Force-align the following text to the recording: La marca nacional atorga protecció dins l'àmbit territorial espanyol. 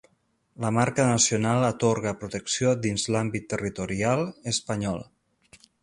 La 0.63 0.69
marca 0.77 1.05
nacional 1.09 1.67
atorga 1.67 2.15
protecció 2.23 2.73
dins 2.87 3.07
l'àmbit 3.17 3.49
territorial 3.55 4.27
espanyol. 4.55 5.11